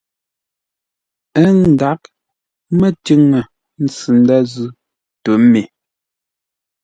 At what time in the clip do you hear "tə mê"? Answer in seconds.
5.23-5.61